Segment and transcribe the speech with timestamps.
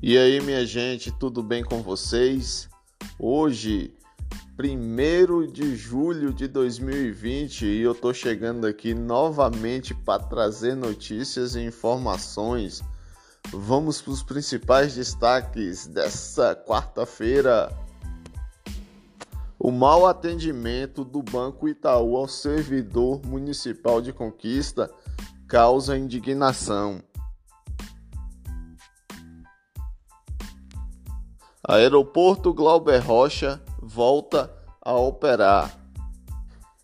[0.00, 2.68] E aí, minha gente, tudo bem com vocês?
[3.18, 3.92] Hoje,
[4.56, 11.62] 1 de julho de 2020, e eu tô chegando aqui novamente para trazer notícias e
[11.62, 12.80] informações.
[13.50, 17.76] Vamos para os principais destaques dessa quarta-feira.
[19.58, 24.88] O mau atendimento do Banco Itaú ao servidor municipal de Conquista
[25.48, 27.02] causa indignação.
[31.68, 34.50] Aeroporto Glauber Rocha volta
[34.80, 35.78] a operar.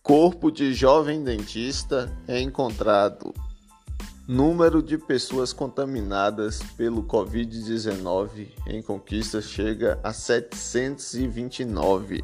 [0.03, 3.33] Corpo de jovem dentista é encontrado.
[4.29, 12.23] Número de pessoas contaminadas pelo Covid-19 em Conquista chega a 729.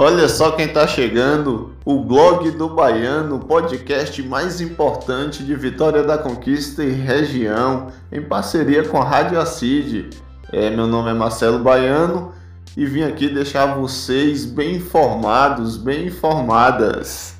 [0.00, 6.04] Olha só quem está chegando, o blog do Baiano, o podcast mais importante de Vitória
[6.04, 10.10] da Conquista e região, em parceria com a Rádio Acid.
[10.52, 12.32] É, meu nome é Marcelo Baiano
[12.76, 17.34] e vim aqui deixar vocês bem informados, bem informadas.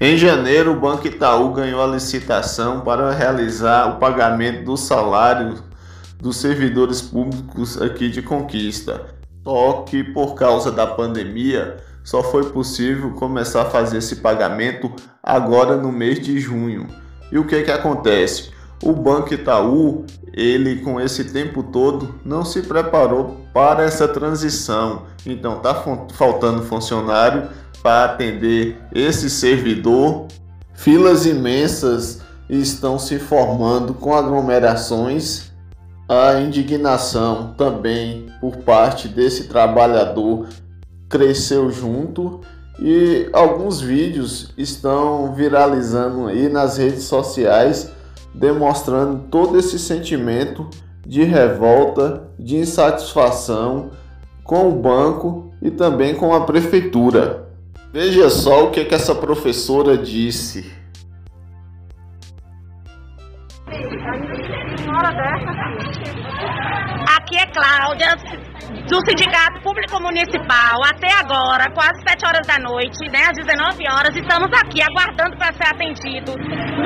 [0.00, 5.62] Em janeiro, o Banco Itaú ganhou a licitação para realizar o pagamento do salário
[6.20, 9.14] dos servidores públicos aqui de Conquista.
[9.46, 15.76] Só que por causa da pandemia só foi possível começar a fazer esse pagamento agora
[15.76, 16.88] no mês de junho.
[17.30, 18.50] E o que que acontece?
[18.82, 25.04] O Banco Itaú, ele com esse tempo todo não se preparou para essa transição.
[25.24, 25.80] Então tá
[26.14, 27.48] faltando funcionário
[27.84, 30.26] para atender esse servidor.
[30.74, 35.52] Filas imensas estão se formando com aglomerações
[36.08, 40.46] a indignação também por parte desse trabalhador
[41.08, 42.40] cresceu junto
[42.78, 47.90] e alguns vídeos estão viralizando aí nas redes sociais
[48.34, 50.68] demonstrando todo esse sentimento
[51.04, 53.90] de revolta, de insatisfação
[54.44, 57.48] com o banco e também com a prefeitura.
[57.92, 60.70] Veja só o que, que essa professora disse.
[67.26, 68.14] Aqui é Cláudia,
[68.86, 70.78] do Sindicato Público Municipal.
[70.86, 75.52] Até agora, quase 7 horas da noite, né, às 19 horas, estamos aqui aguardando para
[75.52, 76.36] ser atendidos.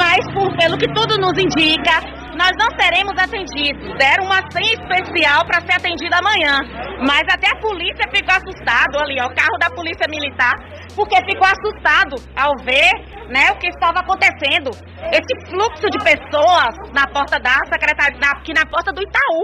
[0.00, 2.00] Mas, por, pelo que tudo nos indica,
[2.40, 3.98] nós não seremos atendidos.
[3.98, 6.56] Deram uma senha especial para ser atendida amanhã.
[7.00, 10.54] Mas até a polícia ficou assustado ali, ó, o carro da polícia militar,
[10.94, 12.92] porque ficou assustado ao ver
[13.30, 14.70] né, o que estava acontecendo.
[15.08, 19.42] Esse fluxo de pessoas na porta da secretaria, aqui na porta do Itaú.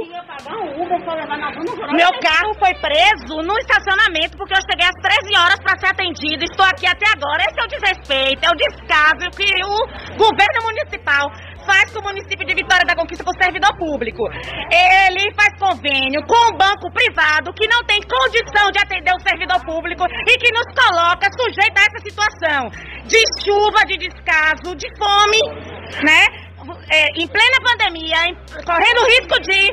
[1.94, 6.44] Meu carro foi preso no estacionamento porque eu cheguei às 13 horas para ser atendido.
[6.44, 7.42] Estou aqui até agora.
[7.48, 11.30] Esse é o desrespeito, é o descaso que o governo municipal
[11.66, 14.22] faz com o município de Vitória da Conquista com o servidor público.
[14.70, 19.60] Ele faz convênio com um banco privado que não tem condição de atender o servidor
[19.66, 22.70] público e que nos coloca sujeito a essa situação
[23.04, 25.42] de chuva, de descaso, de fome,
[26.02, 26.46] né?
[26.90, 28.34] É, em plena pandemia, em,
[28.64, 29.70] correndo risco de,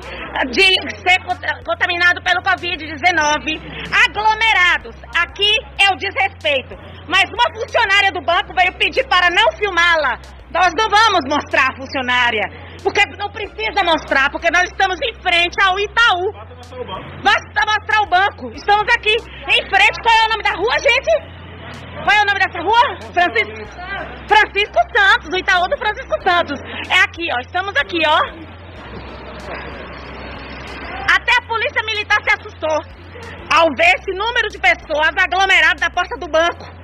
[0.52, 0.68] de
[1.02, 1.18] ser
[1.66, 3.60] contaminado pelo Covid-19,
[4.06, 4.96] aglomerados.
[5.16, 6.76] Aqui é o desrespeito.
[7.08, 10.20] Mas uma funcionária do banco veio pedir para não filmá-la
[10.54, 12.46] nós não vamos mostrar a funcionária,
[12.84, 16.32] porque não precisa mostrar, porque nós estamos em frente ao Itaú.
[17.24, 18.52] Basta mostrar o banco.
[18.54, 19.16] Estamos aqui
[19.50, 19.98] em frente.
[20.04, 21.12] Qual é o nome da rua, gente?
[22.06, 22.84] Qual é o nome dessa rua?
[23.14, 23.66] Francisco,
[24.30, 26.60] Francisco Santos, o Itaú do Francisco Santos.
[26.90, 27.40] É aqui, ó.
[27.40, 28.20] Estamos aqui, ó.
[31.10, 32.78] Até a polícia militar se assustou
[33.52, 36.83] ao ver esse número de pessoas aglomeradas na porta do banco.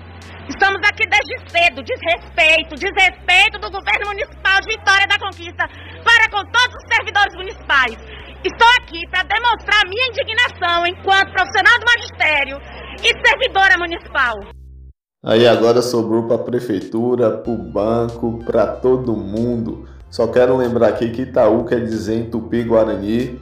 [0.50, 5.70] Estamos aqui desde cedo, desrespeito, desrespeito do governo municipal de Vitória da Conquista
[6.04, 7.96] para com todos os servidores municipais.
[8.44, 12.58] Estou aqui para demonstrar minha indignação enquanto profissional do magistério
[13.04, 14.36] e servidora municipal.
[15.24, 19.88] Aí agora sobrou para a prefeitura, para o banco, para todo mundo.
[20.10, 23.40] Só quero lembrar aqui que Itaú quer dizer em Tupi-Guarani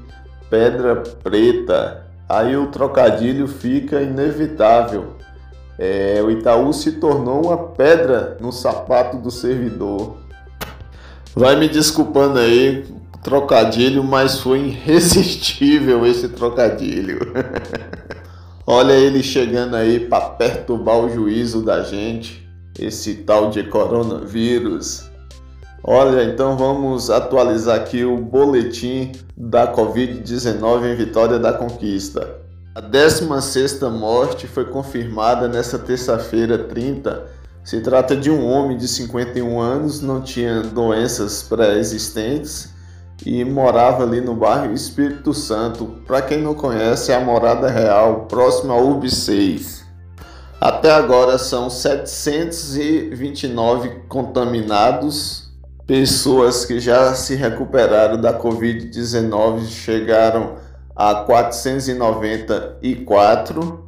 [0.49, 2.05] pedra preta.
[2.27, 5.16] Aí o trocadilho fica inevitável.
[5.77, 10.17] É, o Itaú se tornou uma pedra no sapato do servidor.
[11.35, 12.85] Vai me desculpando aí,
[13.23, 17.19] trocadilho, mas foi irresistível esse trocadilho.
[18.65, 25.09] Olha ele chegando aí para perturbar o juízo da gente, esse tal de coronavírus.
[25.83, 32.46] Olha, então vamos atualizar aqui o boletim da Covid-19 em Vitória da Conquista.
[32.77, 37.25] A 16 morte foi confirmada nesta terça-feira 30.
[37.63, 42.69] Se trata de um homem de 51 anos, não tinha doenças pré-existentes
[43.25, 45.87] e morava ali no bairro Espírito Santo.
[46.05, 49.83] Para quem não conhece, é a Morada Real, próxima ao UB 6.
[50.61, 55.49] Até agora são 729 contaminados.
[55.87, 60.66] Pessoas que já se recuperaram da Covid-19 chegaram
[60.97, 63.87] a 494.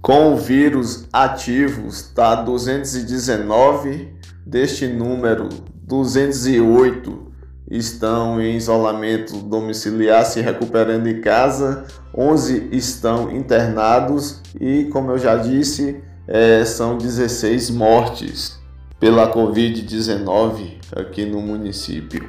[0.00, 4.16] Com o vírus ativos está 219.
[4.46, 5.48] Deste número,
[5.82, 7.26] 208
[7.70, 11.84] estão em isolamento domiciliar, se recuperando em casa.
[12.16, 18.58] 11 estão internados e, como eu já disse, é, são 16 mortes
[18.98, 22.26] pela Covid-19 aqui no município.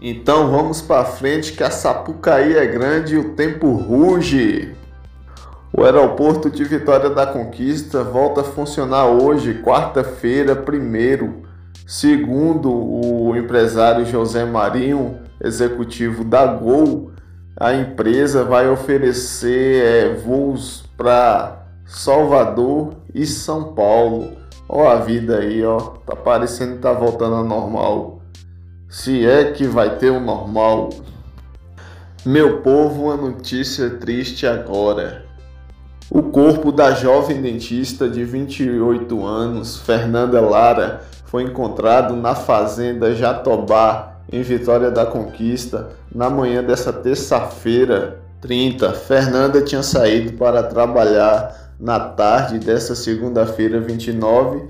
[0.00, 4.74] Então vamos para frente que a Sapucaí é grande e o tempo ruge.
[5.72, 11.42] O aeroporto de Vitória da Conquista volta a funcionar hoje, quarta-feira, primeiro,
[11.86, 17.12] segundo o empresário José Marinho, executivo da Gol.
[17.58, 24.32] A empresa vai oferecer é, voos para Salvador e São Paulo.
[24.68, 28.15] Ó a vida aí, ó, tá parecendo que tá voltando ao normal
[28.88, 30.90] se é que vai ter o um normal.
[32.24, 35.24] Meu povo, uma notícia triste agora.
[36.08, 44.20] O corpo da jovem dentista de 28 anos, Fernanda Lara, foi encontrado na fazenda Jatobá,
[44.32, 48.92] em Vitória da Conquista, na manhã dessa terça-feira, 30.
[48.92, 54.68] Fernanda tinha saído para trabalhar na tarde dessa segunda-feira, 29,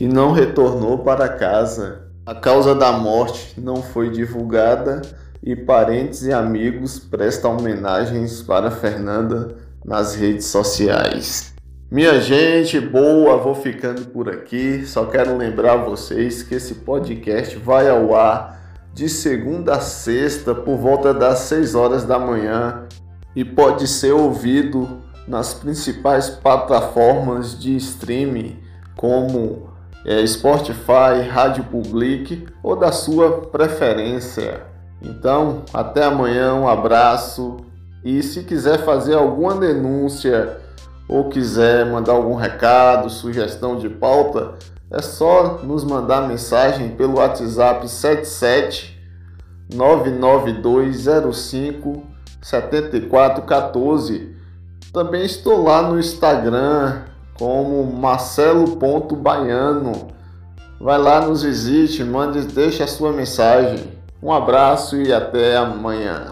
[0.00, 2.01] e não retornou para casa.
[2.24, 5.02] A causa da morte não foi divulgada
[5.42, 11.52] e parentes e amigos prestam homenagens para Fernanda nas redes sociais.
[11.90, 14.86] Minha gente boa, vou ficando por aqui.
[14.86, 18.56] Só quero lembrar vocês que esse podcast vai ao ar
[18.94, 22.84] de segunda a sexta por volta das 6 horas da manhã
[23.34, 28.60] e pode ser ouvido nas principais plataformas de streaming
[28.94, 29.71] como
[30.26, 34.62] Spotify, Rádio Public ou da sua preferência.
[35.00, 37.58] Então, até amanhã, um abraço
[38.04, 40.58] e se quiser fazer alguma denúncia
[41.08, 44.54] ou quiser mandar algum recado, sugestão de pauta,
[44.90, 49.00] é só nos mandar mensagem pelo WhatsApp 77
[49.72, 52.02] 99205
[52.42, 54.36] 7414.
[54.92, 57.04] Também estou lá no Instagram,
[57.38, 60.08] como marcelo.baiano.
[60.80, 63.92] Vai lá, nos visite, mande, deixe a sua mensagem.
[64.22, 66.30] Um abraço e até amanhã.